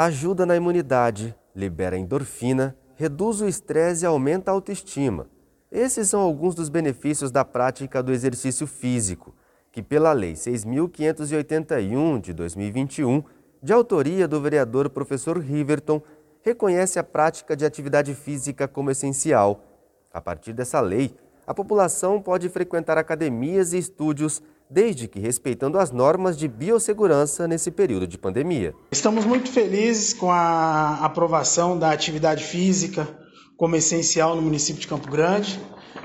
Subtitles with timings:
[0.00, 5.26] Ajuda na imunidade, libera endorfina, reduz o estresse e aumenta a autoestima.
[5.72, 9.34] Esses são alguns dos benefícios da prática do exercício físico,
[9.72, 13.24] que pela Lei 6.581 de 2021,
[13.60, 16.00] de autoria do vereador professor Riverton,
[16.42, 19.64] reconhece a prática de atividade física como essencial.
[20.12, 21.12] A partir dessa lei,
[21.44, 24.40] a população pode frequentar academias e estúdios
[24.70, 28.74] desde que respeitando as normas de biossegurança nesse período de pandemia.
[28.90, 33.08] Estamos muito felizes com a aprovação da atividade física
[33.56, 35.60] como essencial no município de Campo Grande.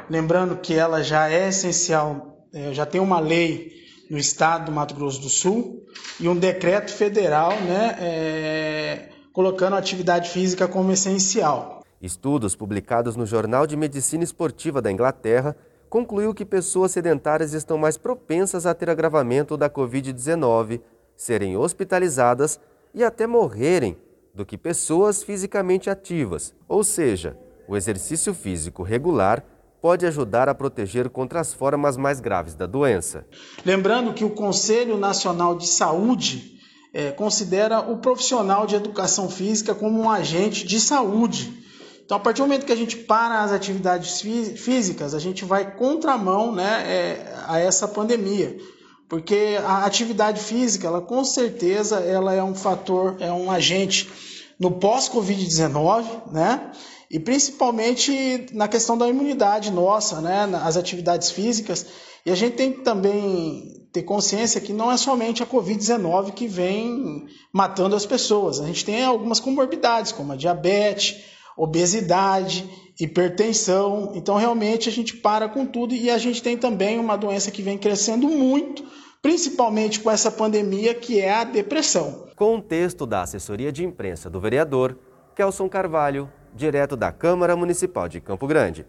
[0.09, 3.71] Lembrando que ela já é essencial, é, já tem uma lei
[4.09, 5.85] no estado do Mato Grosso do Sul
[6.19, 11.83] e um decreto federal né, é, colocando a atividade física como essencial.
[12.01, 15.55] Estudos publicados no Jornal de Medicina Esportiva da Inglaterra
[15.93, 20.81] concluiu que pessoas sedentárias estão mais propensas a ter agravamento da Covid-19,
[21.15, 22.59] serem hospitalizadas
[22.95, 23.95] e até morrerem
[24.33, 26.51] do que pessoas fisicamente ativas.
[26.67, 29.45] Ou seja, o exercício físico regular
[29.83, 33.27] pode ajudar a proteger contra as formas mais graves da doença.
[33.63, 36.59] Lembrando que o Conselho Nacional de Saúde
[36.91, 41.53] é, considera o profissional de educação física como um agente de saúde
[42.05, 45.75] então, a partir do momento que a gente para as atividades físicas, a gente vai
[45.75, 48.57] contramão né, é, a essa pandemia.
[49.07, 54.09] Porque a atividade física, ela com certeza, ela é um fator, é um agente
[54.59, 56.71] no pós-Covid-19, né?
[57.09, 60.49] E principalmente na questão da imunidade nossa, né?
[60.63, 61.85] As atividades físicas.
[62.25, 66.47] E a gente tem que também ter consciência que não é somente a Covid-19 que
[66.47, 68.59] vem matando as pessoas.
[68.59, 74.11] A gente tem algumas comorbidades, como a diabetes, obesidade, hipertensão.
[74.15, 77.61] Então, realmente, a gente para com tudo e a gente tem também uma doença que
[77.61, 78.83] vem crescendo muito,
[79.21, 82.27] principalmente com essa pandemia, que é a depressão.
[82.35, 84.97] Com o texto da assessoria de imprensa do vereador,
[85.35, 88.85] Kelson Carvalho, direto da Câmara Municipal de Campo Grande.